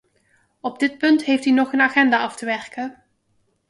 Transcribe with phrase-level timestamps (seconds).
[0.61, 3.03] Op dit punt heeft u nog een agenda af te werken.